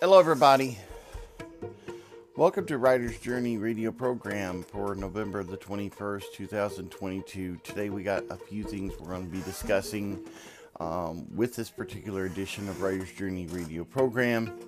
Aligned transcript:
Hello, 0.00 0.18
everybody. 0.18 0.78
Welcome 2.34 2.64
to 2.68 2.78
Writer's 2.78 3.18
Journey 3.18 3.58
radio 3.58 3.92
program 3.92 4.62
for 4.62 4.94
November 4.94 5.44
the 5.44 5.58
21st, 5.58 6.22
2022. 6.32 7.58
Today, 7.62 7.90
we 7.90 8.02
got 8.02 8.24
a 8.30 8.36
few 8.36 8.64
things 8.64 8.94
we're 8.98 9.10
going 9.10 9.26
to 9.26 9.30
be 9.30 9.42
discussing 9.42 10.26
um, 10.80 11.26
with 11.36 11.54
this 11.54 11.68
particular 11.68 12.24
edition 12.24 12.66
of 12.70 12.80
Writer's 12.80 13.12
Journey 13.12 13.46
radio 13.48 13.84
program. 13.84 14.58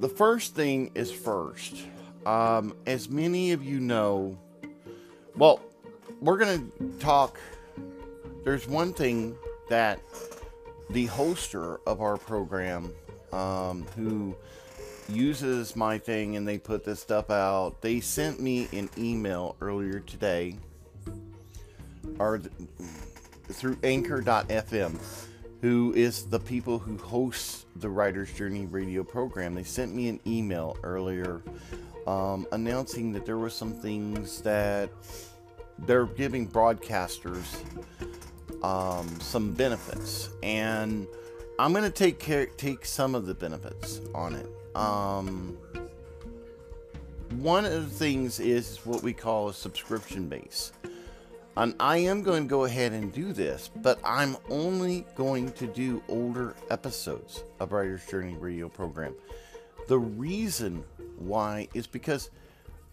The 0.00 0.08
first 0.08 0.56
thing 0.56 0.90
is 0.96 1.12
first. 1.12 1.76
Um, 2.26 2.74
as 2.86 3.08
many 3.08 3.52
of 3.52 3.62
you 3.62 3.78
know, 3.78 4.36
well, 5.36 5.60
we're 6.20 6.38
going 6.38 6.72
to 6.72 6.98
talk. 6.98 7.38
There's 8.42 8.66
one 8.66 8.92
thing 8.92 9.36
that 9.68 10.00
the 10.90 11.08
hoster 11.08 11.78
of 11.86 12.00
our 12.00 12.16
program, 12.16 12.92
um, 13.32 13.86
who 13.96 14.36
uses 15.08 15.76
my 15.76 15.98
thing 15.98 16.36
and 16.36 16.46
they 16.46 16.58
put 16.58 16.84
this 16.84 17.00
stuff 17.00 17.30
out, 17.30 17.80
they 17.80 18.00
sent 18.00 18.40
me 18.40 18.68
an 18.72 18.88
email 18.98 19.56
earlier 19.60 20.00
today, 20.00 20.58
or 22.18 22.40
through 23.48 23.76
Anchor.fm, 23.82 24.98
who 25.60 25.92
is 25.94 26.26
the 26.26 26.40
people 26.40 26.78
who 26.78 26.96
hosts 26.98 27.66
the 27.76 27.88
Writer's 27.88 28.32
Journey 28.32 28.66
radio 28.66 29.02
program. 29.04 29.54
They 29.54 29.64
sent 29.64 29.94
me 29.94 30.08
an 30.08 30.20
email 30.26 30.76
earlier 30.82 31.42
um, 32.06 32.46
announcing 32.52 33.12
that 33.12 33.26
there 33.26 33.38
were 33.38 33.50
some 33.50 33.72
things 33.72 34.40
that 34.42 34.90
they're 35.80 36.06
giving 36.06 36.48
broadcasters 36.48 37.62
um, 38.62 39.08
some 39.20 39.52
benefits, 39.52 40.30
and 40.42 41.06
I'm 41.58 41.72
to 41.74 41.90
take 41.90 42.18
care, 42.18 42.46
take 42.46 42.84
some 42.84 43.14
of 43.14 43.26
the 43.26 43.34
benefits 43.34 44.00
on 44.14 44.34
it. 44.34 44.48
Um, 44.76 45.56
one 47.30 47.64
of 47.64 47.72
the 47.72 47.96
things 47.96 48.40
is 48.40 48.78
what 48.84 49.02
we 49.02 49.12
call 49.12 49.48
a 49.48 49.54
subscription 49.54 50.28
base. 50.28 50.72
And 51.56 51.74
I 51.80 51.98
am 51.98 52.22
going 52.22 52.42
to 52.44 52.48
go 52.48 52.64
ahead 52.64 52.92
and 52.92 53.10
do 53.12 53.32
this, 53.32 53.70
but 53.76 53.98
I'm 54.04 54.36
only 54.50 55.06
going 55.14 55.52
to 55.52 55.66
do 55.66 56.02
older 56.08 56.54
episodes 56.70 57.44
of 57.60 57.72
Writer's 57.72 58.06
Journey 58.06 58.34
radio 58.34 58.68
program. 58.68 59.14
The 59.88 59.98
reason 59.98 60.84
why 61.16 61.68
is 61.72 61.86
because 61.86 62.30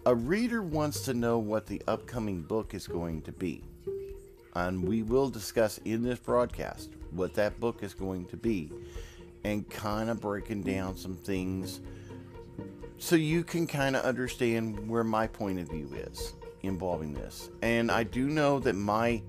a 0.05 0.15
reader 0.15 0.61
wants 0.61 1.01
to 1.01 1.13
know 1.13 1.39
what 1.39 1.65
the 1.65 1.81
upcoming 1.87 2.41
book 2.41 2.73
is 2.73 2.87
going 2.87 3.21
to 3.23 3.33
be. 3.33 3.63
And 4.55 4.87
we 4.87 5.03
will 5.03 5.29
discuss 5.29 5.79
in 5.79 6.03
this 6.03 6.19
broadcast 6.19 6.91
what 7.11 7.33
that 7.35 7.59
book 7.59 7.83
is 7.83 7.93
going 7.93 8.25
to 8.25 8.37
be 8.37 8.71
and 9.43 9.69
kind 9.69 10.09
of 10.09 10.21
breaking 10.21 10.63
down 10.63 10.95
some 10.95 11.15
things 11.15 11.81
so 12.97 13.15
you 13.15 13.43
can 13.43 13.67
kind 13.67 13.95
of 13.95 14.03
understand 14.05 14.87
where 14.87 15.03
my 15.03 15.27
point 15.27 15.59
of 15.59 15.69
view 15.69 15.89
is 15.93 16.33
involving 16.61 17.13
this. 17.13 17.49
And 17.61 17.91
I 17.91 18.03
do 18.03 18.27
know 18.27 18.59
that 18.59 18.75
my 18.75 19.21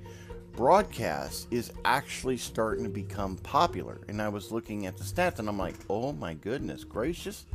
broadcast 0.55 1.49
is 1.51 1.73
actually 1.85 2.37
starting 2.37 2.85
to 2.85 2.91
become 2.91 3.37
popular. 3.39 4.01
And 4.09 4.23
I 4.23 4.29
was 4.29 4.53
looking 4.53 4.87
at 4.87 4.97
the 4.97 5.03
stats 5.03 5.41
and 5.41 5.49
I'm 5.49 5.59
like, 5.59 5.75
oh 5.91 6.13
my 6.13 6.35
goodness 6.35 6.85
gracious. 6.85 7.47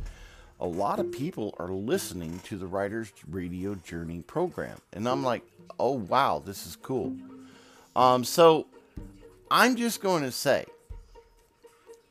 A 0.60 0.66
lot 0.66 0.98
of 0.98 1.10
people 1.10 1.54
are 1.58 1.70
listening 1.70 2.38
to 2.40 2.58
the 2.58 2.66
Writer's 2.66 3.10
Radio 3.26 3.74
Journey 3.76 4.20
program. 4.20 4.78
And 4.92 5.08
I'm 5.08 5.24
like, 5.24 5.42
oh 5.78 5.92
wow, 5.92 6.42
this 6.44 6.66
is 6.66 6.76
cool. 6.76 7.16
Um, 7.96 8.24
so 8.24 8.66
I'm 9.50 9.76
just 9.76 10.00
going 10.00 10.22
to 10.22 10.32
say 10.32 10.64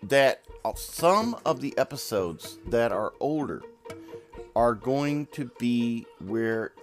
that 0.04 0.44
some 0.76 1.38
of 1.46 1.62
the 1.62 1.78
episodes 1.78 2.60
that 2.68 2.92
are 2.92 3.14
older 3.20 3.62
are 4.56 4.74
going 4.74 5.26
to 5.28 5.50
be 5.60 6.06
where 6.26 6.74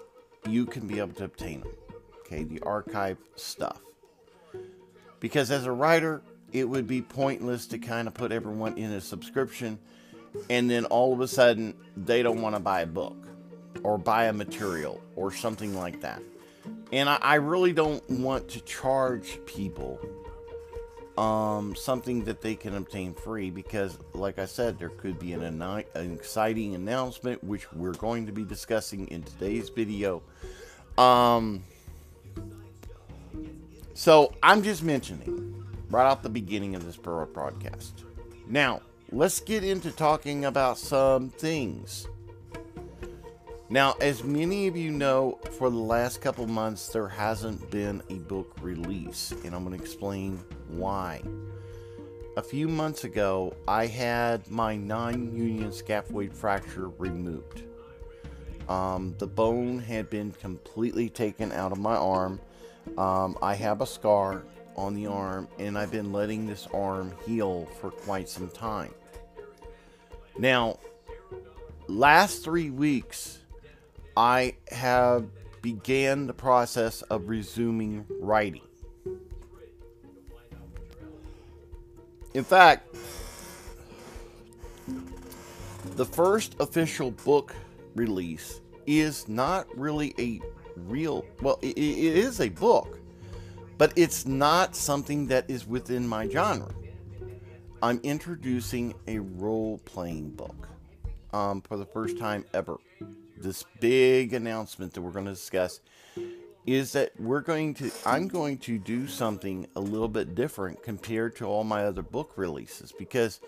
you 0.48 0.66
can 0.66 0.86
be 0.86 0.98
able 0.98 1.14
to 1.14 1.24
obtain 1.24 1.60
them. 1.60 1.72
Okay, 2.20 2.44
the 2.44 2.60
archive 2.60 3.18
stuff. 3.36 3.80
Because 5.20 5.50
as 5.50 5.66
a 5.66 5.72
writer, 5.72 6.22
it 6.52 6.68
would 6.68 6.86
be 6.86 7.02
pointless 7.02 7.66
to 7.68 7.78
kind 7.78 8.08
of 8.08 8.14
put 8.14 8.32
everyone 8.32 8.76
in 8.78 8.92
a 8.92 9.00
subscription 9.00 9.78
and 10.50 10.70
then 10.70 10.84
all 10.86 11.12
of 11.12 11.20
a 11.20 11.28
sudden 11.28 11.74
they 11.96 12.22
don't 12.22 12.42
want 12.42 12.54
to 12.54 12.60
buy 12.60 12.82
a 12.82 12.86
book 12.86 13.16
or 13.82 13.98
buy 13.98 14.24
a 14.24 14.32
material 14.32 15.00
or 15.14 15.32
something 15.32 15.74
like 15.76 16.00
that. 16.00 16.22
And 16.92 17.08
I, 17.08 17.18
I 17.20 17.34
really 17.36 17.72
don't 17.72 18.08
want 18.08 18.48
to 18.50 18.60
charge 18.60 19.38
people 19.46 20.00
um, 21.18 21.74
something 21.74 22.24
that 22.24 22.42
they 22.42 22.54
can 22.54 22.76
obtain 22.76 23.14
free 23.14 23.50
because, 23.50 23.98
like 24.12 24.38
I 24.38 24.44
said, 24.44 24.78
there 24.78 24.90
could 24.90 25.18
be 25.18 25.32
an, 25.32 25.42
an 25.42 26.12
exciting 26.12 26.74
announcement 26.74 27.42
which 27.42 27.72
we're 27.72 27.94
going 27.94 28.26
to 28.26 28.32
be 28.32 28.44
discussing 28.44 29.08
in 29.08 29.22
today's 29.22 29.70
video. 29.70 30.22
Um, 30.98 31.64
so 33.94 34.34
I'm 34.42 34.62
just 34.62 34.82
mentioning 34.82 35.64
right 35.90 36.04
off 36.04 36.22
the 36.22 36.28
beginning 36.28 36.74
of 36.74 36.84
this 36.84 36.96
broadcast. 36.96 38.04
Now, 38.46 38.82
let's 39.10 39.40
get 39.40 39.64
into 39.64 39.90
talking 39.90 40.44
about 40.44 40.76
some 40.78 41.30
things. 41.30 42.06
Now, 43.68 43.94
as 44.00 44.22
many 44.22 44.68
of 44.68 44.76
you 44.76 44.92
know, 44.92 45.40
for 45.58 45.70
the 45.70 45.76
last 45.76 46.20
couple 46.20 46.46
months, 46.46 46.88
there 46.88 47.08
hasn't 47.08 47.68
been 47.68 48.00
a 48.10 48.14
book 48.14 48.56
release, 48.60 49.32
and 49.44 49.54
I'm 49.56 49.64
going 49.64 49.76
to 49.76 49.82
explain 49.82 50.38
why. 50.68 51.20
A 52.36 52.42
few 52.42 52.68
months 52.68 53.02
ago, 53.02 53.56
I 53.66 53.86
had 53.86 54.48
my 54.48 54.76
non 54.76 55.34
union 55.36 55.70
scaphoid 55.70 56.32
fracture 56.32 56.90
removed. 56.90 57.64
Um, 58.68 59.16
the 59.18 59.26
bone 59.26 59.80
had 59.80 60.10
been 60.10 60.30
completely 60.30 61.08
taken 61.08 61.50
out 61.50 61.72
of 61.72 61.78
my 61.78 61.96
arm. 61.96 62.40
Um, 62.96 63.36
I 63.42 63.54
have 63.54 63.80
a 63.80 63.86
scar 63.86 64.44
on 64.76 64.94
the 64.94 65.06
arm, 65.08 65.48
and 65.58 65.76
I've 65.76 65.90
been 65.90 66.12
letting 66.12 66.46
this 66.46 66.68
arm 66.72 67.12
heal 67.26 67.66
for 67.80 67.90
quite 67.90 68.28
some 68.28 68.48
time. 68.50 68.94
Now, 70.38 70.78
last 71.88 72.44
three 72.44 72.70
weeks, 72.70 73.40
I 74.16 74.56
have 74.70 75.26
began 75.62 76.26
the 76.26 76.32
process 76.32 77.02
of 77.02 77.28
resuming 77.28 78.06
writing. 78.20 78.62
In 82.34 82.44
fact, 82.44 82.94
the 85.96 86.04
first 86.04 86.56
official 86.60 87.10
book 87.10 87.54
release 87.94 88.60
is 88.86 89.26
not 89.28 89.66
really 89.76 90.14
a 90.18 90.40
real, 90.76 91.24
well, 91.42 91.58
it, 91.62 91.76
it 91.76 92.16
is 92.16 92.40
a 92.40 92.48
book, 92.48 93.00
but 93.76 93.92
it's 93.96 94.24
not 94.24 94.76
something 94.76 95.26
that 95.26 95.44
is 95.48 95.66
within 95.66 96.06
my 96.06 96.28
genre. 96.28 96.72
I'm 97.82 98.00
introducing 98.02 98.94
a 99.06 99.18
role 99.18 99.78
playing 99.84 100.30
book 100.30 100.68
um, 101.32 101.60
for 101.60 101.76
the 101.76 101.86
first 101.86 102.18
time 102.18 102.44
ever 102.54 102.78
this 103.36 103.64
big 103.80 104.32
announcement 104.32 104.92
that 104.94 105.00
we're 105.00 105.10
going 105.10 105.26
to 105.26 105.32
discuss 105.32 105.80
is 106.66 106.92
that 106.92 107.12
we're 107.20 107.40
going 107.40 107.74
to 107.74 107.90
I'm 108.04 108.26
going 108.26 108.58
to 108.58 108.78
do 108.78 109.06
something 109.06 109.68
a 109.76 109.80
little 109.80 110.08
bit 110.08 110.34
different 110.34 110.82
compared 110.82 111.36
to 111.36 111.44
all 111.44 111.62
my 111.62 111.84
other 111.84 112.02
book 112.02 112.32
releases 112.36 112.92
because 112.92 113.40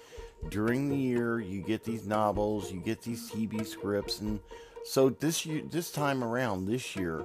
during 0.51 0.89
the 0.89 0.97
year 0.97 1.41
you 1.41 1.63
get 1.63 1.83
these 1.83 2.07
novels, 2.07 2.71
you 2.71 2.81
get 2.81 3.03
these 3.03 3.31
TV 3.31 3.67
scripts 3.67 4.21
and 4.21 4.39
so 4.85 5.11
this 5.11 5.45
year, 5.45 5.63
this 5.69 5.91
time 5.91 6.23
around 6.23 6.67
this 6.67 6.95
year 6.95 7.25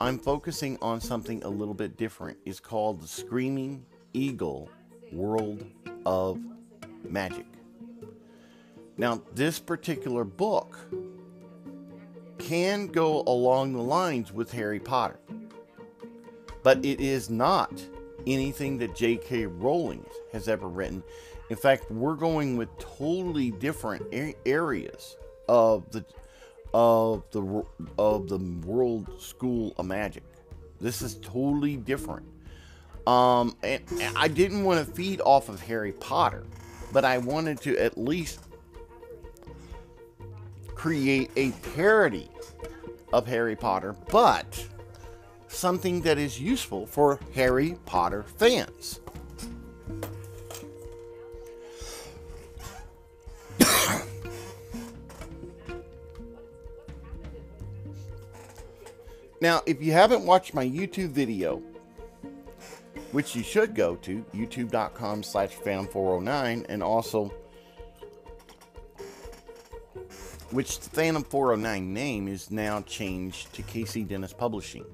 I'm 0.00 0.18
focusing 0.18 0.78
on 0.82 1.00
something 1.00 1.42
a 1.44 1.48
little 1.48 1.74
bit 1.74 1.96
different. 1.96 2.38
It's 2.44 2.58
called 2.58 3.00
the 3.00 3.06
Screaming 3.06 3.84
Eagle 4.14 4.70
World 5.12 5.64
of 6.06 6.40
Magic. 7.04 7.46
Now, 8.96 9.22
this 9.34 9.58
particular 9.58 10.24
book 10.24 10.78
can 12.40 12.88
go 12.88 13.22
along 13.26 13.72
the 13.72 13.82
lines 13.82 14.32
with 14.32 14.50
Harry 14.52 14.80
Potter. 14.80 15.18
But 16.62 16.84
it 16.84 17.00
is 17.00 17.30
not 17.30 17.72
anything 18.26 18.78
that 18.78 18.94
J.K. 18.94 19.46
Rowling 19.46 20.04
has 20.32 20.48
ever 20.48 20.68
written. 20.68 21.02
In 21.48 21.56
fact, 21.56 21.90
we're 21.90 22.16
going 22.16 22.56
with 22.56 22.68
totally 22.78 23.50
different 23.52 24.02
areas 24.46 25.16
of 25.48 25.90
the 25.90 26.04
of 26.72 27.24
the 27.32 27.64
of 27.98 28.28
the 28.28 28.38
world 28.66 29.20
school 29.20 29.74
of 29.76 29.86
magic. 29.86 30.22
This 30.80 31.02
is 31.02 31.16
totally 31.16 31.76
different. 31.76 32.26
Um, 33.06 33.56
and 33.62 33.82
I 34.16 34.28
didn't 34.28 34.64
want 34.64 34.86
to 34.86 34.92
feed 34.92 35.20
off 35.22 35.48
of 35.48 35.60
Harry 35.62 35.92
Potter, 35.92 36.44
but 36.92 37.04
I 37.04 37.18
wanted 37.18 37.60
to 37.62 37.76
at 37.78 37.98
least 37.98 38.40
create 40.80 41.30
a 41.36 41.50
parody 41.74 42.28
of 43.12 43.26
Harry 43.26 43.54
Potter, 43.54 43.94
but 44.10 44.66
something 45.46 46.00
that 46.00 46.16
is 46.16 46.40
useful 46.40 46.86
for 46.86 47.20
Harry 47.34 47.76
Potter 47.84 48.24
fans. 48.38 48.98
now, 59.42 59.60
if 59.66 59.82
you 59.82 59.92
haven't 59.92 60.24
watched 60.24 60.54
my 60.54 60.64
YouTube 60.64 61.10
video, 61.10 61.62
which 63.12 63.36
you 63.36 63.42
should 63.42 63.74
go 63.74 63.96
to 63.96 64.24
YouTube.com/slash/phantom409, 64.34 66.64
and 66.70 66.82
also 66.82 67.30
which 70.50 70.78
Phantom 70.78 71.22
409 71.22 71.92
name 71.92 72.28
is 72.28 72.50
now 72.50 72.80
changed 72.82 73.52
to 73.54 73.62
KC 73.62 74.06
Dennis 74.06 74.32
Publishing. 74.32 74.84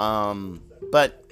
Um, 0.00 0.62
but 0.90 1.24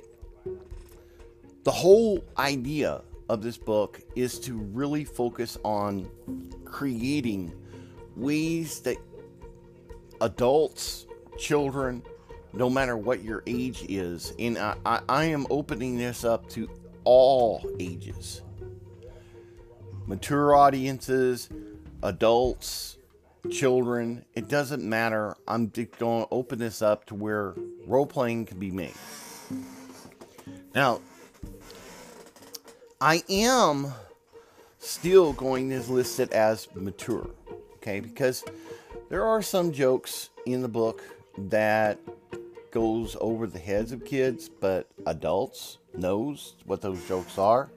the 1.64 1.70
whole 1.70 2.24
idea 2.38 3.02
of 3.28 3.42
this 3.42 3.56
book 3.56 4.00
is 4.14 4.38
to 4.40 4.54
really 4.54 5.04
focus 5.04 5.58
on 5.64 6.08
creating 6.64 7.52
ways 8.14 8.80
that 8.80 8.96
adults, 10.20 11.06
children, 11.38 12.02
no 12.52 12.70
matter 12.70 12.96
what 12.96 13.22
your 13.22 13.42
age 13.46 13.84
is, 13.88 14.32
and 14.38 14.56
I, 14.56 15.00
I 15.08 15.24
am 15.24 15.46
opening 15.50 15.98
this 15.98 16.24
up 16.24 16.48
to 16.50 16.70
all 17.04 17.64
ages 17.78 18.42
mature 20.06 20.54
audiences, 20.54 21.48
adults, 22.02 22.98
children, 23.50 24.24
it 24.34 24.48
doesn't 24.48 24.82
matter. 24.82 25.36
I'm 25.46 25.68
going 25.68 25.88
to 26.24 26.28
open 26.30 26.58
this 26.58 26.82
up 26.82 27.06
to 27.06 27.14
where 27.14 27.54
role 27.86 28.06
playing 28.06 28.46
can 28.46 28.58
be 28.58 28.70
made. 28.70 28.94
Now, 30.74 31.00
I 33.00 33.22
am 33.28 33.92
still 34.78 35.32
going 35.32 35.70
to 35.70 35.80
list 35.90 36.20
it 36.20 36.32
as 36.32 36.68
mature, 36.74 37.30
okay? 37.76 38.00
Because 38.00 38.44
there 39.08 39.24
are 39.24 39.42
some 39.42 39.72
jokes 39.72 40.30
in 40.44 40.62
the 40.62 40.68
book 40.68 41.02
that 41.38 41.98
goes 42.70 43.16
over 43.20 43.46
the 43.46 43.58
heads 43.58 43.92
of 43.92 44.04
kids, 44.04 44.48
but 44.48 44.86
adults 45.06 45.78
knows 45.94 46.54
what 46.64 46.82
those 46.82 47.06
jokes 47.08 47.38
are. 47.38 47.70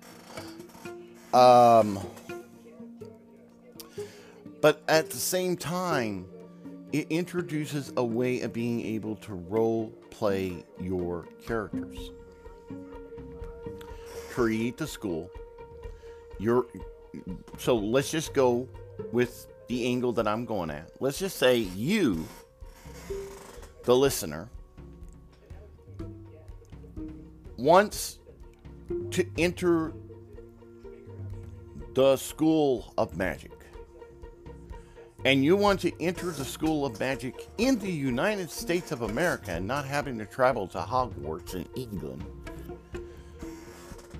Um, 1.33 1.99
but 4.61 4.83
at 4.87 5.09
the 5.09 5.17
same 5.17 5.55
time, 5.57 6.27
it 6.91 7.07
introduces 7.09 7.93
a 7.97 8.03
way 8.03 8.41
of 8.41 8.51
being 8.53 8.81
able 8.81 9.15
to 9.17 9.33
role 9.33 9.93
play 10.09 10.65
your 10.79 11.27
characters 11.45 12.11
create 14.39 14.77
the 14.77 14.87
school. 14.87 15.29
You're 16.37 16.65
so 17.57 17.75
let's 17.75 18.09
just 18.09 18.33
go 18.33 18.69
with 19.11 19.47
the 19.67 19.85
angle 19.85 20.13
that 20.13 20.29
I'm 20.29 20.45
going 20.45 20.69
at. 20.69 20.89
Let's 21.01 21.19
just 21.19 21.35
say 21.35 21.57
you, 21.57 22.25
the 23.83 23.93
listener, 23.93 24.49
wants 27.57 28.19
to 29.11 29.25
enter 29.37 29.91
the 31.93 32.15
school 32.15 32.93
of 32.97 33.17
magic. 33.17 33.58
And 35.25 35.43
you 35.43 35.55
want 35.55 35.81
to 35.81 35.91
enter 36.01 36.31
the 36.31 36.45
school 36.45 36.85
of 36.85 36.99
magic 36.99 37.47
in 37.57 37.77
the 37.79 37.91
United 37.91 38.49
States 38.49 38.91
of 38.91 39.01
America 39.01 39.51
and 39.51 39.67
not 39.67 39.85
having 39.85 40.17
to 40.19 40.25
travel 40.25 40.67
to 40.69 40.79
Hogwarts 40.79 41.55
in 41.55 41.67
England 41.75 42.23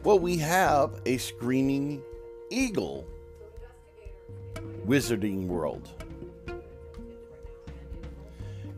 well, 0.03 0.19
we 0.19 0.37
have 0.37 1.01
a 1.05 1.17
screaming 1.17 2.01
eagle 2.49 3.05
wizarding 4.87 5.47
world. 5.47 5.89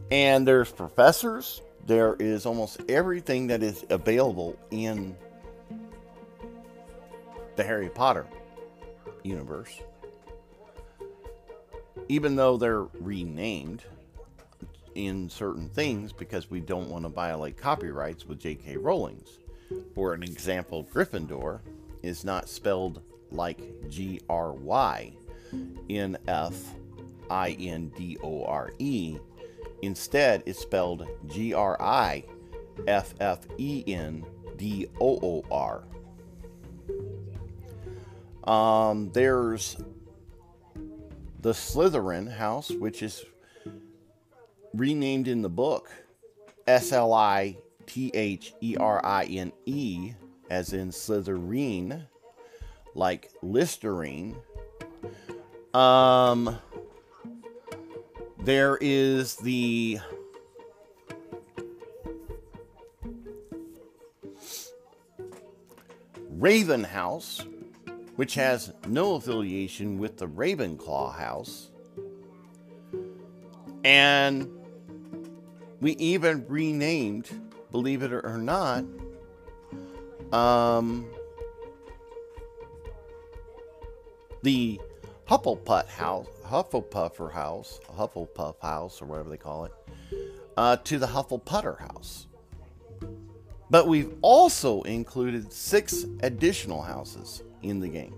And 0.09 0.47
there's 0.47 0.71
professors, 0.71 1.61
there 1.85 2.15
is 2.19 2.45
almost 2.45 2.81
everything 2.89 3.47
that 3.47 3.63
is 3.63 3.85
available 3.89 4.57
in 4.71 5.15
the 7.55 7.63
Harry 7.63 7.89
Potter 7.89 8.25
universe. 9.23 9.79
Even 12.09 12.35
though 12.35 12.57
they're 12.57 12.83
renamed 12.99 13.83
in 14.95 15.29
certain 15.29 15.69
things 15.69 16.11
because 16.11 16.49
we 16.49 16.59
don't 16.59 16.89
want 16.89 17.05
to 17.05 17.09
violate 17.09 17.57
copyrights 17.57 18.25
with 18.25 18.39
J.K. 18.39 18.77
Rowling's. 18.77 19.39
For 19.95 20.13
an 20.13 20.23
example, 20.23 20.87
Gryffindor 20.93 21.61
is 22.03 22.25
not 22.25 22.49
spelled 22.49 23.01
like 23.31 23.89
G 23.89 24.19
R 24.29 24.51
Y 24.51 25.13
N 25.89 26.17
F 26.27 26.55
I 27.29 27.51
N 27.51 27.91
D 27.95 28.17
O 28.21 28.43
R 28.43 28.73
E. 28.79 29.17
Instead, 29.81 30.43
it's 30.45 30.59
spelled 30.59 31.07
G 31.27 31.53
R 31.53 31.81
I 31.81 32.25
F 32.87 33.13
F 33.19 33.39
E 33.57 33.83
N 33.87 34.25
D 34.57 34.87
O 34.99 35.19
O 35.21 35.43
R. 35.49 35.83
Um, 38.43 39.11
there's 39.11 39.77
the 41.41 41.53
Slytherin 41.53 42.31
house, 42.31 42.69
which 42.69 43.01
is 43.01 43.25
renamed 44.73 45.27
in 45.27 45.41
the 45.41 45.49
book 45.49 45.91
S 46.67 46.91
L 46.91 47.13
I 47.13 47.57
T 47.87 48.11
H 48.13 48.53
E 48.61 48.77
R 48.79 49.03
I 49.03 49.25
N 49.25 49.51
E, 49.65 50.13
as 50.49 50.73
in 50.73 50.89
Slytherin, 50.89 52.05
like 52.93 53.31
Listerine. 53.41 54.35
Um, 55.73 56.59
there 58.43 58.77
is 58.79 59.35
the 59.37 59.99
Raven 66.29 66.83
House, 66.83 67.45
which 68.15 68.35
has 68.35 68.73
no 68.87 69.15
affiliation 69.15 69.97
with 69.97 70.17
the 70.17 70.27
Ravenclaw 70.27 71.15
House. 71.15 71.71
And 73.83 74.49
we 75.79 75.93
even 75.93 76.45
renamed 76.47 77.29
believe 77.71 78.03
it 78.03 78.13
or 78.13 78.37
not, 78.37 78.83
um, 80.31 81.07
the 84.43 84.79
Hufflepuff 85.27 85.87
house, 85.87 86.27
Hufflepuffer 86.45 87.31
house, 87.31 87.79
Hufflepuff 87.97 88.59
house, 88.61 89.01
or 89.01 89.05
whatever 89.05 89.29
they 89.29 89.37
call 89.37 89.65
it, 89.65 89.71
uh, 90.57 90.75
to 90.77 90.99
the 90.99 91.07
Huffleputter 91.07 91.79
house. 91.79 92.27
But 93.69 93.87
we've 93.87 94.13
also 94.21 94.81
included 94.81 95.53
six 95.53 96.05
additional 96.21 96.81
houses 96.81 97.43
in 97.63 97.79
the 97.79 97.87
game. 97.87 98.15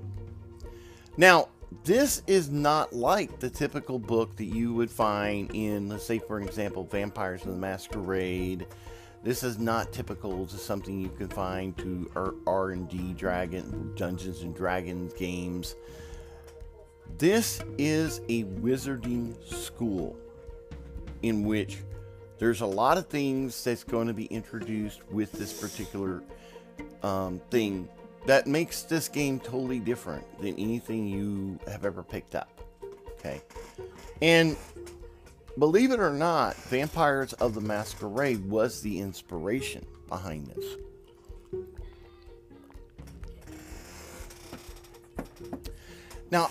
Now, 1.17 1.49
this 1.83 2.21
is 2.27 2.49
not 2.49 2.93
like 2.93 3.39
the 3.39 3.49
typical 3.49 3.99
book 3.99 4.35
that 4.37 4.45
you 4.45 4.73
would 4.73 4.89
find 4.89 5.49
in, 5.53 5.89
let's 5.89 6.05
say, 6.05 6.19
for 6.19 6.39
example, 6.39 6.83
Vampires 6.83 7.41
of 7.41 7.49
the 7.49 7.57
Masquerade, 7.57 8.67
this 9.23 9.41
is 9.43 9.57
not 9.57 9.91
typical 9.93 10.45
to 10.45 10.57
something 10.57 10.99
you 10.99 11.09
can 11.09 11.29
find 11.29 11.77
to 11.77 12.41
R&D 12.45 13.13
Dragon 13.13 13.93
Dungeons 13.95 14.41
and 14.41 14.53
Dragons 14.53 15.13
games. 15.13 15.75
This 17.17 17.61
is 17.77 18.19
a 18.27 18.43
wizarding 18.43 19.41
school 19.47 20.17
in 21.21 21.43
which 21.43 21.77
there's 22.37 22.61
a 22.61 22.65
lot 22.65 22.97
of 22.97 23.07
things 23.07 23.63
that's 23.63 23.85
going 23.85 24.07
to 24.07 24.13
be 24.13 24.25
introduced 24.25 25.07
with 25.09 25.31
this 25.31 25.53
particular 25.53 26.21
um, 27.01 27.39
thing 27.49 27.87
that 28.25 28.47
makes 28.47 28.83
this 28.83 29.07
game 29.07 29.39
totally 29.39 29.79
different 29.79 30.25
than 30.39 30.55
anything 30.59 31.07
you 31.07 31.59
have 31.67 31.85
ever 31.85 32.03
picked 32.03 32.35
up. 32.35 32.49
Okay. 33.19 33.41
And 34.21 34.57
Believe 35.59 35.91
it 35.91 35.99
or 35.99 36.11
not, 36.11 36.55
Vampires 36.55 37.33
of 37.33 37.53
the 37.53 37.61
Masquerade 37.61 38.43
was 38.49 38.81
the 38.81 38.99
inspiration 38.99 39.85
behind 40.07 40.47
this. 40.47 40.65
Now, 46.31 46.49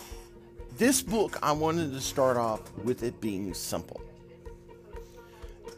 this 0.78 1.02
book, 1.02 1.36
I 1.42 1.50
wanted 1.50 1.92
to 1.92 2.00
start 2.00 2.36
off 2.36 2.72
with 2.84 3.02
it 3.02 3.20
being 3.20 3.52
simple. 3.54 4.00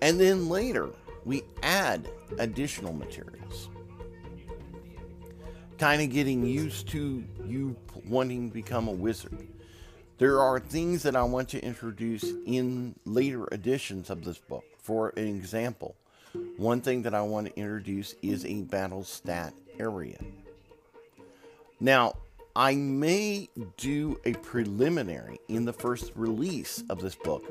And 0.02 0.20
then 0.20 0.50
later, 0.50 0.90
we 1.24 1.44
add 1.62 2.10
additional 2.38 2.92
materials. 2.92 3.70
Kind 5.78 6.02
of 6.02 6.10
getting 6.10 6.46
used 6.46 6.88
to 6.88 7.24
you 7.46 7.76
wanting 8.06 8.48
to 8.48 8.54
become 8.54 8.88
a 8.88 8.92
wizard. 8.92 9.48
There 10.18 10.40
are 10.40 10.60
things 10.60 11.02
that 11.02 11.16
I 11.16 11.24
want 11.24 11.48
to 11.50 11.64
introduce 11.64 12.24
in 12.46 12.94
later 13.04 13.46
editions 13.52 14.10
of 14.10 14.24
this 14.24 14.38
book. 14.38 14.64
For 14.78 15.08
an 15.16 15.26
example, 15.26 15.96
one 16.56 16.80
thing 16.80 17.02
that 17.02 17.14
I 17.14 17.22
want 17.22 17.48
to 17.48 17.56
introduce 17.58 18.14
is 18.22 18.44
a 18.44 18.62
battle 18.62 19.02
stat 19.02 19.52
area. 19.78 20.18
Now, 21.80 22.14
I 22.54 22.76
may 22.76 23.48
do 23.76 24.20
a 24.24 24.34
preliminary 24.34 25.40
in 25.48 25.64
the 25.64 25.72
first 25.72 26.12
release 26.14 26.84
of 26.88 27.00
this 27.00 27.16
book 27.16 27.44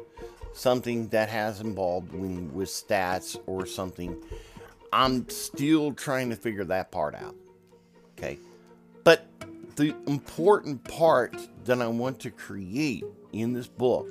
something 0.54 1.08
that 1.10 1.30
has 1.30 1.60
involved 1.60 2.14
with, 2.14 2.52
with 2.52 2.70
stats 2.70 3.38
or 3.48 3.66
something. 3.66 4.16
I'm 4.92 5.28
still 5.30 5.94
trying 5.94 6.30
to 6.30 6.36
figure 6.36 6.64
that 6.66 6.92
part 6.92 7.16
out. 7.16 7.36
Okay. 8.24 8.40
But 9.04 9.28
the 9.76 9.94
important 10.08 10.84
part 10.86 11.36
that 11.66 11.82
I 11.82 11.88
want 11.88 12.20
to 12.22 12.32
create 12.32 13.04
in 13.34 13.54
this 13.54 13.68
book 13.68 14.08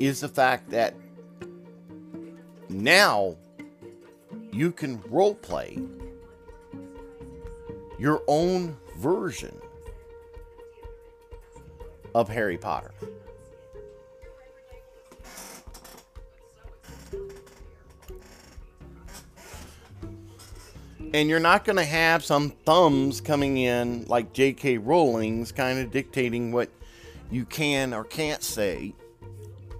is 0.00 0.20
the 0.20 0.28
fact 0.28 0.70
that 0.70 0.94
now 2.68 3.36
you 4.50 4.72
can 4.72 5.00
role 5.08 5.34
play 5.34 5.78
your 7.98 8.22
own 8.26 8.76
version 8.98 9.56
of 12.14 12.28
Harry 12.28 12.58
Potter. 12.58 12.92
And 21.14 21.28
you're 21.28 21.40
not 21.40 21.64
going 21.64 21.76
to 21.76 21.84
have 21.84 22.24
some 22.24 22.50
thumbs 22.64 23.20
coming 23.20 23.58
in 23.58 24.06
like 24.06 24.32
J.K. 24.32 24.78
Rowling's 24.78 25.52
kind 25.52 25.78
of 25.78 25.90
dictating 25.90 26.52
what 26.52 26.70
you 27.30 27.44
can 27.44 27.92
or 27.92 28.04
can't 28.04 28.42
say. 28.42 28.94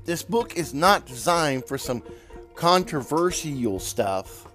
This 0.04 0.22
book 0.22 0.56
is 0.56 0.74
not 0.74 1.06
designed 1.06 1.64
for 1.64 1.78
some 1.78 2.02
controversial 2.54 3.78
stuff. 3.78 4.46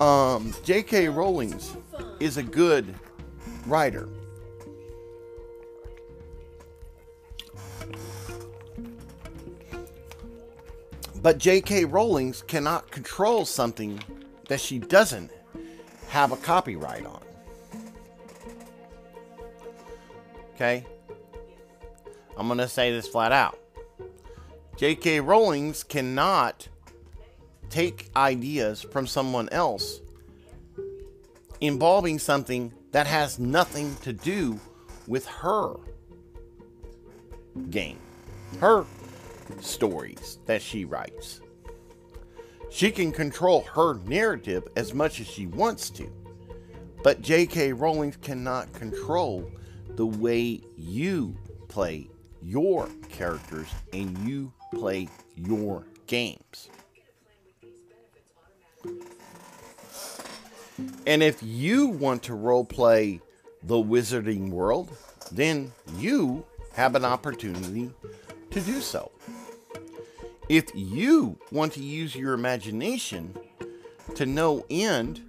Um, 0.00 0.54
J.K. 0.62 1.08
Rowling's 1.08 1.76
is 2.20 2.36
a 2.36 2.42
good 2.42 2.94
writer. 3.66 4.08
But 11.20 11.38
J.K. 11.38 11.86
Rowling's 11.86 12.42
cannot 12.42 12.90
control 12.90 13.44
something 13.44 13.98
that 14.48 14.60
she 14.60 14.78
doesn't 14.78 15.30
have 16.14 16.30
a 16.30 16.36
copyright 16.36 17.04
on. 17.04 17.20
Okay? 20.54 20.86
I'm 22.36 22.46
going 22.46 22.58
to 22.58 22.68
say 22.68 22.92
this 22.92 23.08
flat 23.08 23.32
out. 23.32 23.58
J.K. 24.76 25.18
Rowling's 25.18 25.82
cannot 25.82 26.68
take 27.68 28.10
ideas 28.14 28.80
from 28.80 29.08
someone 29.08 29.48
else 29.50 30.00
involving 31.60 32.20
something 32.20 32.72
that 32.92 33.08
has 33.08 33.40
nothing 33.40 33.96
to 34.02 34.12
do 34.12 34.60
with 35.08 35.26
her 35.26 35.74
game, 37.70 37.98
her 38.60 38.86
stories 39.60 40.38
that 40.46 40.62
she 40.62 40.84
writes. 40.84 41.40
She 42.74 42.90
can 42.90 43.12
control 43.12 43.60
her 43.72 44.00
narrative 44.04 44.66
as 44.74 44.92
much 44.92 45.20
as 45.20 45.28
she 45.28 45.46
wants 45.46 45.90
to, 45.90 46.10
but 47.04 47.22
J.K. 47.22 47.72
Rowling 47.72 48.10
cannot 48.20 48.72
control 48.72 49.48
the 49.90 50.04
way 50.04 50.60
you 50.76 51.36
play 51.68 52.08
your 52.42 52.88
characters 53.08 53.68
and 53.92 54.18
you 54.26 54.52
play 54.74 55.06
your 55.36 55.86
games. 56.08 56.68
And 61.06 61.22
if 61.22 61.40
you 61.44 61.86
want 61.86 62.24
to 62.24 62.34
role 62.34 62.64
play 62.64 63.20
the 63.62 63.76
wizarding 63.76 64.50
world, 64.50 64.90
then 65.30 65.70
you 65.96 66.44
have 66.72 66.96
an 66.96 67.04
opportunity 67.04 67.92
to 68.50 68.60
do 68.60 68.80
so. 68.80 69.12
If 70.48 70.70
you 70.74 71.38
want 71.50 71.72
to 71.74 71.82
use 71.82 72.14
your 72.14 72.34
imagination 72.34 73.36
to 74.14 74.26
no 74.26 74.64
end 74.68 75.22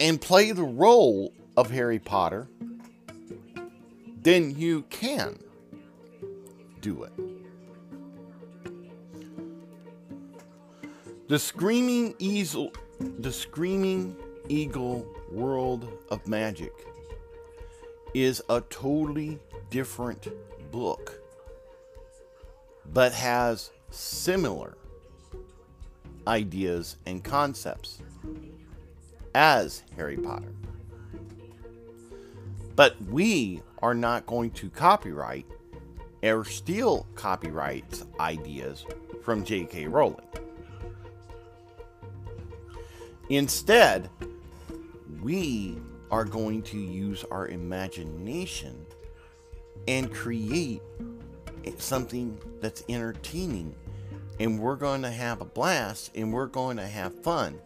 and 0.00 0.20
play 0.20 0.52
the 0.52 0.64
role 0.64 1.32
of 1.56 1.70
Harry 1.70 1.98
Potter, 1.98 2.48
then 4.22 4.56
you 4.56 4.82
can 4.90 5.38
do 6.80 7.04
it. 7.04 7.12
The 11.28 11.38
Screaming 11.38 12.14
Easel 12.18 12.72
the 12.98 13.32
Screaming 13.32 14.16
Eagle 14.48 15.06
World 15.30 15.86
of 16.10 16.26
Magic 16.26 16.72
is 18.14 18.42
a 18.48 18.62
totally 18.62 19.38
different 19.70 20.28
book, 20.72 21.05
but 22.96 23.12
has 23.12 23.72
similar 23.90 24.74
ideas 26.26 26.96
and 27.04 27.22
concepts 27.22 27.98
as 29.34 29.82
Harry 29.96 30.16
Potter. 30.16 30.54
But 32.74 32.96
we 33.10 33.60
are 33.82 33.92
not 33.92 34.24
going 34.24 34.50
to 34.52 34.70
copyright 34.70 35.44
or 36.22 36.46
steal 36.46 37.06
copyrights 37.14 38.02
ideas 38.18 38.86
from 39.22 39.44
J.K. 39.44 39.88
Rowling. 39.88 40.24
Instead, 43.28 44.08
we 45.22 45.76
are 46.10 46.24
going 46.24 46.62
to 46.62 46.78
use 46.78 47.26
our 47.30 47.48
imagination 47.48 48.86
and 49.86 50.10
create 50.10 50.80
something 51.78 52.38
that's 52.60 52.82
entertaining. 52.88 53.74
And 54.38 54.58
we're 54.58 54.76
going 54.76 55.02
to 55.02 55.10
have 55.10 55.40
a 55.40 55.44
blast 55.44 56.10
and 56.14 56.32
we're 56.32 56.46
going 56.46 56.76
to 56.76 56.86
have 56.86 57.14
fun 57.22 57.58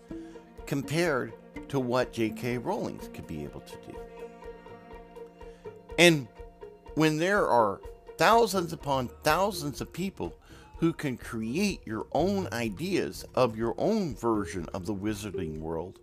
compared 0.67 1.33
to 1.69 1.81
what 1.81 2.13
J.K. 2.13 2.59
Rowling 2.59 2.99
could 3.13 3.27
be 3.27 3.43
able 3.43 3.61
to 3.61 3.77
do. 3.87 3.97
And 5.99 6.29
when 6.95 7.19
there 7.19 7.49
are 7.49 7.81
thousands 8.17 8.73
upon 8.73 9.09
thousands 9.23 9.81
of 9.81 9.93
people 9.93 10.37
who 10.79 10.93
can 10.93 11.17
create 11.17 11.87
your 11.87 12.07
own 12.13 12.49
ideas 12.53 13.25
of 13.35 13.57
your 13.57 13.75
own 13.77 14.15
version 14.15 14.67
of 14.73 14.87
the 14.87 14.95
wizarding 14.95 15.59
world, 15.59 15.99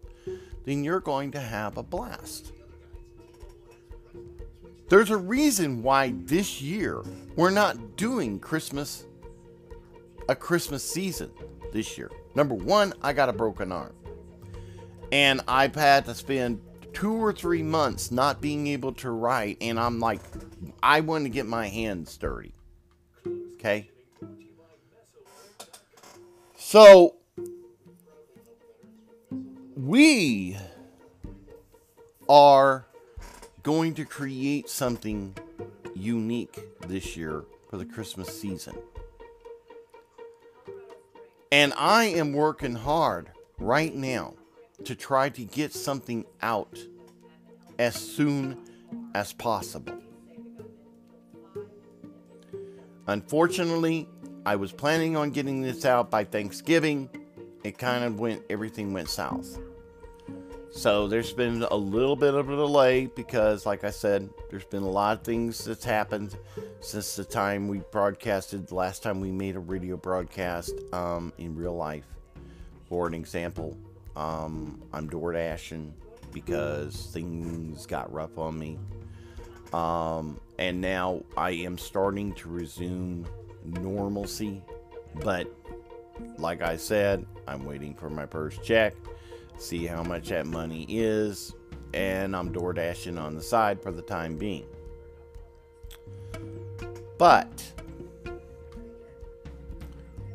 then 0.66 0.84
you're 0.84 1.00
going 1.00 1.32
to 1.32 1.39
have 1.39 1.77
a 1.77 1.84
blast. 1.84 2.51
There's 4.89 5.10
a 5.10 5.17
reason 5.17 5.84
why 5.84 6.13
this 6.15 6.62
year 6.62 7.03
we're 7.36 7.50
not 7.50 7.98
doing 7.98 8.39
Christmas, 8.39 9.06
a 10.29 10.36
Christmas 10.36 10.82
season 10.82 11.29
this 11.74 11.98
year. 11.98 12.10
Number 12.36 12.56
one, 12.56 12.94
I 13.01 13.12
got 13.12 13.27
a 13.27 13.34
broken 13.34 13.72
arm. 13.72 13.94
And 15.12 15.41
I've 15.48 15.75
had 15.75 16.06
to 16.06 16.15
spend 16.15 16.62
two 16.94 17.13
or 17.13 17.34
three 17.34 17.63
months 17.63 18.12
not 18.12 18.41
being 18.41 18.67
able 18.67 18.94
to 18.94 19.12
write. 19.12 19.58
And 19.60 19.77
I'm 19.77 20.00
like, 20.00 20.22
I 20.82 21.01
want 21.01 21.25
to 21.25 21.29
get 21.29 21.46
my 21.46 21.67
hands 21.67 22.15
dirty. 22.17 22.53
Okay? 23.56 23.89
So 26.56 27.15
we 29.75 30.58
are 32.29 32.87
going 33.67 33.93
to 33.93 34.05
create 34.05 34.69
something 34.69 35.36
unique 35.93 36.57
this 36.88 37.17
year 37.17 37.43
for 37.69 37.75
the 37.75 37.83
Christmas 37.83 38.29
season. 38.29 38.74
And 41.51 41.74
I 41.75 42.05
am 42.05 42.31
working 42.31 42.75
hard 42.75 43.29
right 43.59 43.93
now 43.93 44.36
to 44.86 44.95
try 44.95 45.27
to 45.27 45.43
get 45.43 45.74
something 45.74 46.24
out 46.41 46.79
as 47.77 47.93
soon 47.93 48.57
as 49.13 49.33
possible. 49.33 49.97
Unfortunately, 53.07 54.07
I 54.45 54.55
was 54.55 54.71
planning 54.71 55.17
on 55.17 55.31
getting 55.31 55.62
this 55.62 55.83
out 55.83 56.09
by 56.09 56.24
Thanksgiving. 56.24 57.09
It 57.65 57.77
kind 57.77 58.05
of 58.05 58.17
went, 58.17 58.43
everything 58.50 58.93
went 58.93 59.09
south. 59.09 59.59
So 60.71 61.07
there's 61.07 61.33
been 61.33 61.63
a 61.63 61.75
little 61.75 62.15
bit 62.15 62.33
of 62.33 62.50
a 62.50 62.55
delay 62.55 63.07
because, 63.07 63.65
like 63.65 63.83
I 63.83 63.89
said, 63.89 64.29
there's 64.50 64.65
been 64.65 64.83
a 64.83 64.89
lot 64.89 65.17
of 65.17 65.24
things 65.24 65.65
that's 65.65 65.83
happened 65.83 66.38
since 66.81 67.15
the 67.15 67.24
time 67.24 67.67
we 67.67 67.79
broadcasted, 67.91 68.67
the 68.67 68.75
last 68.75 69.01
time 69.01 69.19
we 69.19 69.31
made 69.31 69.55
a 69.55 69.59
radio 69.59 69.97
broadcast 69.97 70.74
um, 70.93 71.33
in 71.38 71.55
real 71.55 71.75
life. 71.75 72.05
For 72.89 73.07
an 73.07 73.13
example, 73.13 73.77
um, 74.15 74.81
I'm 74.93 75.07
door 75.07 75.33
dashing 75.33 75.93
because 76.31 77.09
things 77.12 77.86
got 77.86 78.12
rough 78.12 78.38
on 78.38 78.57
me. 78.59 78.77
Um, 79.74 80.39
and 80.59 80.79
now 80.79 81.24
I 81.36 81.51
am 81.51 81.77
starting 81.77 82.33
to 82.33 82.50
resume 82.50 83.27
normalcy. 83.65 84.62
But 85.15 85.47
like 86.38 86.62
I 86.62 86.77
said, 86.77 87.25
I'm 87.47 87.65
waiting 87.65 87.93
for 87.93 88.09
my 88.09 88.25
first 88.25 88.63
check, 88.63 88.93
see 89.58 89.86
how 89.86 90.04
much 90.04 90.30
that 90.30 90.46
money 90.46 90.86
is, 90.90 91.54
and 91.94 92.36
I'm 92.36 92.52
door 92.52 92.74
dashing 92.74 93.18
on 93.18 93.36
the 93.36 93.42
side 93.42 93.82
for 93.82 93.92
the 93.92 94.02
time 94.02 94.38
being. 94.38 94.66
But 97.18 97.64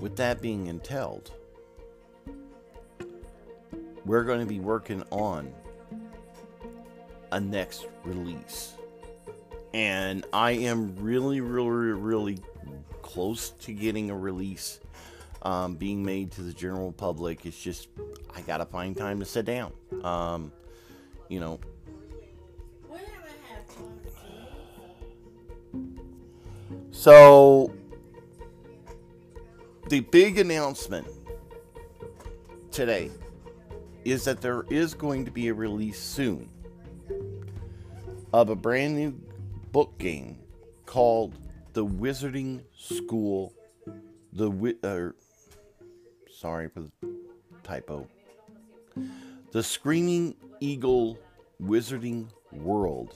with 0.00 0.16
that 0.16 0.42
being 0.42 0.66
entailed, 0.66 1.30
we're 4.04 4.24
going 4.24 4.40
to 4.40 4.46
be 4.46 4.58
working 4.58 5.04
on 5.10 5.52
a 7.30 7.40
next 7.40 7.86
release. 8.04 8.74
And 9.72 10.26
I 10.32 10.50
am 10.52 10.96
really, 10.96 11.40
really, 11.40 11.92
really 11.92 12.38
close 13.00 13.50
to 13.50 13.72
getting 13.72 14.10
a 14.10 14.16
release 14.16 14.80
um, 15.42 15.76
being 15.76 16.04
made 16.04 16.32
to 16.32 16.42
the 16.42 16.52
general 16.52 16.92
public. 16.92 17.46
It's 17.46 17.60
just, 17.60 17.88
I 18.34 18.40
got 18.42 18.58
to 18.58 18.66
find 18.66 18.96
time 18.96 19.18
to 19.20 19.24
sit 19.24 19.44
down. 19.44 19.72
Um, 20.02 20.52
you 21.28 21.40
know, 21.40 21.60
so 26.90 27.72
the 29.88 30.00
big 30.00 30.38
announcement 30.38 31.06
today 32.70 33.10
is 34.04 34.24
that 34.24 34.40
there 34.40 34.64
is 34.70 34.94
going 34.94 35.24
to 35.24 35.30
be 35.30 35.48
a 35.48 35.54
release 35.54 35.98
soon 35.98 36.48
of 38.32 38.48
a 38.48 38.56
brand 38.56 38.96
new 38.96 39.12
book 39.72 39.96
game 39.98 40.38
called 40.86 41.34
The 41.72 41.84
Wizarding 41.84 42.62
School. 42.76 43.52
The 44.32 44.48
wi- 44.50 44.76
uh, 44.82 45.10
sorry 46.30 46.68
for 46.68 46.80
the 46.80 46.90
typo. 47.62 48.08
The 49.52 49.62
Screaming 49.62 50.34
Eagle 50.60 51.18
Wizarding 51.62 52.28
World. 52.52 53.14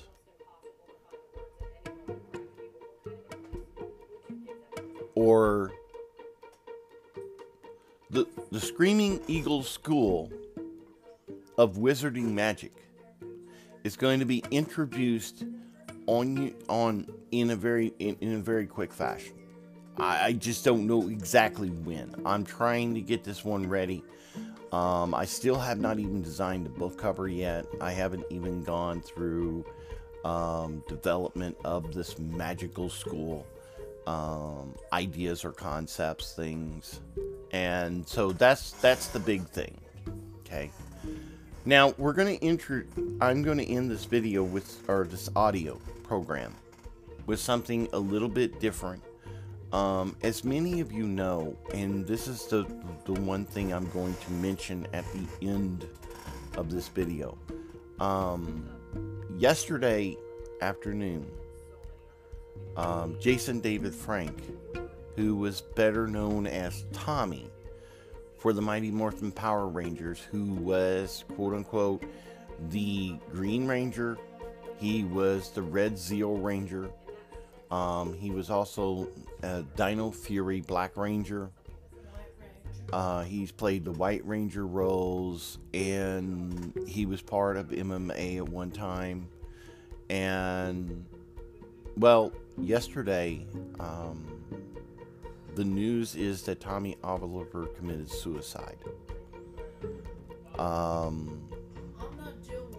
Or 5.15 5.73
the 8.11 8.27
the 8.51 8.61
Screaming 8.61 9.21
Eagle 9.27 9.63
School 9.63 10.31
of 11.59 11.77
Wizarding 11.77 12.33
Magic 12.33 12.73
is 13.85 13.97
going 13.97 14.21
to 14.21 14.27
be 14.27 14.43
introduced 14.51 15.45
on 16.07 16.55
on 16.69 17.07
in 17.31 17.51
a 17.51 17.57
very 17.57 17.93
in, 17.99 18.17
in 18.21 18.35
a 18.35 18.39
very 18.39 18.67
quick 18.67 18.93
fashion. 18.93 19.33
I, 19.99 20.27
I, 20.27 20.33
just 20.33 20.65
don't 20.65 20.87
know 20.87 21.09
exactly 21.09 21.71
when. 21.71 22.15
I'm 22.27 22.45
trying 22.45 22.95
to 22.95 23.01
get 23.01 23.25
this 23.25 23.45
one 23.45 23.67
ready. 23.67 24.05
Um, 24.77 25.15
I 25.15 25.25
still 25.25 25.59
have 25.59 25.81
not 25.81 25.99
even 25.99 26.21
designed 26.21 26.67
the 26.67 26.71
book 26.71 26.99
cover 26.99 27.29
yet. 27.29 27.65
I 27.81 27.93
haven't 27.93 28.27
even 28.29 28.63
gone 28.63 29.01
through 29.01 29.65
um, 30.23 30.85
development 30.87 31.57
of 31.65 31.95
this 31.95 32.19
magical 32.19 32.91
school 32.91 33.47
um, 34.07 34.75
ideas 34.93 35.47
or 35.47 35.53
concepts, 35.53 36.35
things, 36.35 37.01
and 37.53 38.07
so 38.07 38.33
that's 38.33 38.73
that's 38.73 39.09
the 39.09 39.19
big 39.19 39.49
thing. 39.49 39.81
Okay. 40.41 40.71
Now 41.65 41.95
we're 41.97 42.13
going 42.13 42.39
to 42.39 42.45
intro. 42.45 42.83
I'm 43.23 43.43
going 43.43 43.57
to 43.57 43.67
end 43.67 43.91
this 43.91 44.05
video 44.05 44.45
with 44.45 44.87
or 44.91 45.07
this 45.07 45.31
audio 45.35 45.81
program 46.03 46.55
with 47.25 47.41
something 47.41 47.89
a 47.95 47.99
little 47.99 48.29
bit 48.29 48.61
different. 48.61 49.03
Um, 49.73 50.17
as 50.23 50.45
many 50.45 50.81
of 50.81 50.93
you 50.93 51.07
know, 51.07 51.57
and 51.75 52.07
this 52.07 52.29
is 52.29 52.47
the 52.47 52.65
the 53.05 53.13
one 53.13 53.45
thing 53.45 53.73
I'm 53.73 53.91
going 53.91 54.15
to 54.15 54.33
mention 54.33 54.87
at 54.93 55.05
the 55.13 55.47
end 55.47 55.87
of 56.57 56.71
this 56.71 56.89
video. 56.89 57.37
Um, 57.99 58.69
yesterday 59.37 60.17
afternoon, 60.61 61.27
um, 62.77 63.17
Jason 63.21 63.61
David 63.61 63.95
Frank, 63.95 64.41
who 65.17 65.37
was 65.37 65.61
better 65.61 66.07
known 66.07 66.47
as 66.47 66.85
Tommy 66.93 67.51
for 68.39 68.53
the 68.53 68.63
Mighty 68.63 68.91
Morphin 68.91 69.33
Power 69.33 69.67
Rangers, 69.67 70.21
who 70.31 70.55
was 70.55 71.25
quote 71.35 71.55
unquote 71.55 72.05
the 72.71 73.17
Green 73.33 73.67
Ranger. 73.67 74.17
He 74.79 75.05
was 75.05 75.51
the 75.51 75.63
Red 75.63 75.95
Zeo 75.95 76.43
Ranger. 76.43 76.91
Um, 77.71 78.15
he 78.15 78.31
was 78.31 78.51
also 78.51 79.09
a 79.43 79.63
Dino 79.77 80.11
Fury 80.11 80.61
Black 80.61 80.97
Ranger. 80.97 81.51
Uh, 82.93 83.25
he's 83.25 83.51
played 83.51 83.85
the 83.85 83.93
White 83.93 84.25
Ranger 84.25 84.67
roles, 84.67 85.59
and 85.75 86.73
he 86.87 87.05
was 87.05 87.21
part 87.21 87.57
of 87.57 87.69
MMA 87.69 88.37
at 88.37 88.49
one 88.49 88.71
time. 88.71 89.29
And 90.09 91.05
well, 91.97 92.33
yesterday, 92.57 93.45
um, 93.81 94.25
the 95.57 95.65
news 95.65 96.15
is 96.15 96.43
that 96.43 96.61
Tommy 96.61 96.97
Oliver 97.03 97.67
committed 97.67 98.11
suicide. 98.11 98.77
Um, 100.59 101.49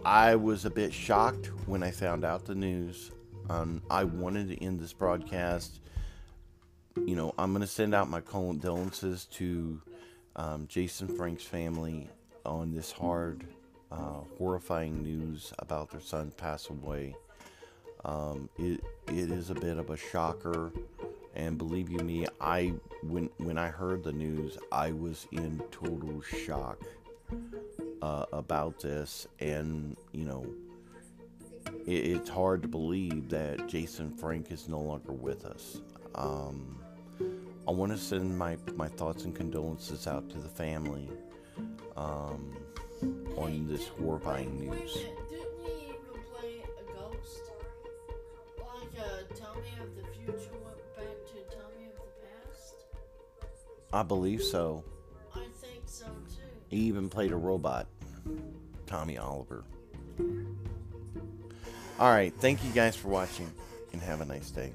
I 0.04 0.36
was 0.36 0.64
a 0.64 0.70
bit 0.70 0.92
shocked 0.92 1.50
when 1.66 1.82
I 1.82 1.90
found 1.90 2.24
out 2.24 2.44
the 2.44 2.54
news. 2.54 3.10
Um, 3.48 3.82
I 3.90 4.04
wanted 4.04 4.48
to 4.48 4.62
end 4.62 4.80
this 4.80 4.92
broadcast. 4.92 5.80
You 6.96 7.16
know, 7.16 7.34
I'm 7.38 7.52
going 7.52 7.62
to 7.62 7.66
send 7.66 7.94
out 7.94 8.10
my 8.10 8.20
condolences 8.20 9.24
to 9.32 9.80
um, 10.36 10.66
Jason 10.68 11.08
Frank's 11.08 11.44
family 11.44 12.08
on 12.44 12.74
this 12.74 12.92
hard, 12.92 13.44
uh, 13.90 14.20
horrifying 14.36 15.02
news 15.02 15.52
about 15.58 15.90
their 15.90 16.00
son 16.00 16.32
passing 16.36 16.80
away. 16.82 17.14
Um, 18.04 18.48
it 18.58 18.80
it 19.08 19.30
is 19.30 19.50
a 19.50 19.54
bit 19.54 19.76
of 19.76 19.90
a 19.90 19.96
shocker, 19.96 20.72
and 21.34 21.58
believe 21.58 21.90
you 21.90 21.98
me, 21.98 22.26
I 22.40 22.74
when 23.02 23.28
when 23.38 23.58
I 23.58 23.68
heard 23.68 24.04
the 24.04 24.12
news, 24.12 24.56
I 24.70 24.92
was 24.92 25.26
in 25.32 25.60
total 25.70 26.22
shock 26.22 26.80
uh, 28.02 28.26
about 28.32 28.80
this, 28.80 29.26
and 29.40 29.96
you 30.12 30.24
know, 30.24 30.46
it's 31.86 32.28
hard 32.28 32.62
to 32.62 32.68
believe 32.68 33.28
that 33.30 33.66
Jason 33.66 34.10
Frank 34.10 34.50
is 34.50 34.68
no 34.68 34.80
longer 34.80 35.12
with 35.12 35.44
us. 35.44 35.80
Um, 36.14 36.78
I 37.66 37.70
want 37.70 37.92
to 37.92 37.98
send 37.98 38.36
my 38.38 38.56
my 38.76 38.88
thoughts 38.88 39.24
and 39.24 39.34
condolences 39.34 40.06
out 40.06 40.28
to 40.30 40.38
the 40.38 40.48
family 40.48 41.08
um, 41.96 42.56
on 43.36 43.66
this 43.68 43.88
horrifying 43.88 44.58
news. 44.58 44.98
I 53.92 54.02
believe 54.02 54.42
so. 54.42 54.84
I 55.34 55.44
think 55.60 55.82
so 55.86 56.04
too. 56.04 56.42
He 56.68 56.76
even 56.82 57.08
played 57.08 57.32
a 57.32 57.36
robot, 57.36 57.86
Tommy 58.86 59.16
Oliver. 59.16 59.64
All 61.98 62.10
right, 62.10 62.32
thank 62.34 62.62
you 62.64 62.70
guys 62.70 62.94
for 62.94 63.08
watching 63.08 63.50
and 63.92 64.00
have 64.02 64.20
a 64.20 64.24
nice 64.24 64.50
day. 64.50 64.70